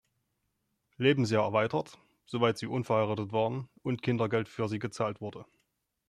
Lebensjahr 0.97 1.43
erweitert, 1.43 1.99
soweit 2.25 2.57
sie 2.57 2.65
unverheiratet 2.65 3.31
waren 3.33 3.69
und 3.83 4.01
Kindergeld 4.01 4.49
für 4.49 4.67
sie 4.67 4.79
gezahlt 4.79 5.21
wurde. 5.21 5.45